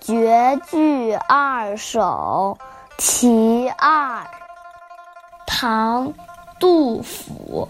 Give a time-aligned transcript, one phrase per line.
[0.00, 2.56] 绝句二首·
[2.96, 4.26] 其二，
[5.46, 6.08] 唐·
[6.58, 7.68] 杜甫。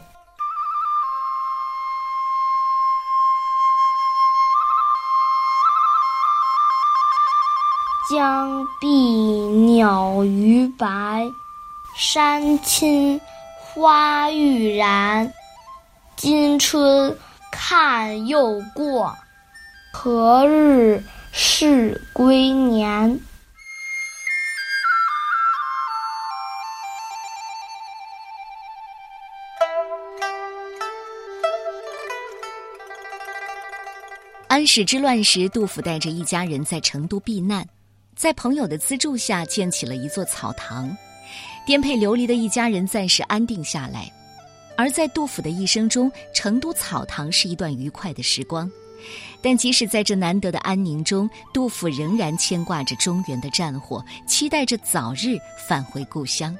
[8.08, 11.28] 江碧鸟逾白，
[11.96, 13.20] 山青
[13.58, 15.32] 花欲燃。
[16.16, 17.18] 今春
[17.50, 19.16] 看又过，
[19.92, 21.02] 何日
[21.32, 23.20] 是归年？
[34.48, 37.66] 安史之乱时，杜甫带着一家人在成都避难。
[38.16, 40.94] 在朋友的资助下，建起了一座草堂，
[41.64, 44.12] 颠沛流离的一家人暂时安定下来。
[44.76, 48.70] 而在杜甫的一生中，成都草堂是一段愉快的时光。
[49.42, 56.56] 但即使在这难得的安宁中，杜甫仍然牵挂着中原的战火，期待着早日返回故乡。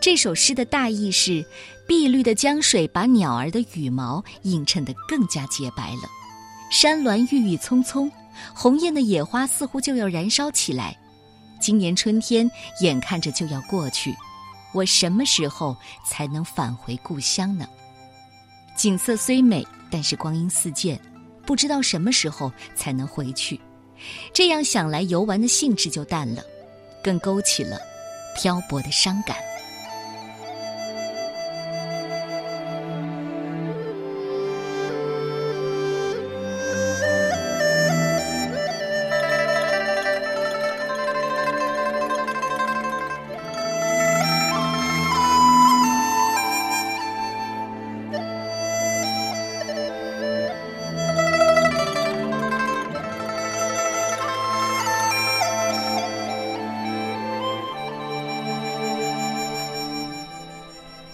[0.00, 1.44] 这首诗的大意是：
[1.86, 6.08] 碧绿的江水把鸟儿的羽毛映衬得更加洁白了，
[6.70, 8.10] 山峦郁郁葱葱。
[8.54, 10.96] 红艳的野花似乎就要燃烧起来，
[11.60, 12.48] 今年春天
[12.80, 14.14] 眼看着就要过去，
[14.72, 17.66] 我什么时候才能返回故乡呢？
[18.76, 21.00] 景色虽美，但是光阴似箭，
[21.48, 23.58] 不知道什么时候才能回去。
[24.34, 26.42] 这样想来，游玩的兴致就淡了，
[27.02, 27.78] 更勾起了
[28.36, 29.34] 漂泊的伤感。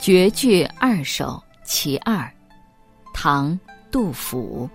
[0.05, 2.31] 绝句二首·其二，
[3.15, 3.53] 唐·
[3.91, 4.69] 杜甫。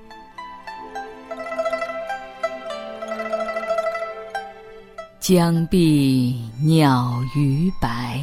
[5.19, 8.19] 江碧鸟逾白，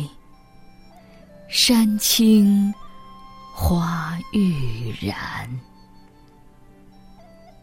[1.47, 2.75] 山青
[3.55, 5.49] 花欲燃。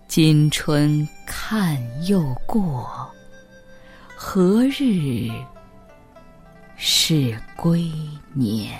[0.07, 1.77] 今春看
[2.07, 2.89] 又过，
[4.15, 5.29] 何日
[6.77, 7.91] 是归
[8.31, 8.71] 年？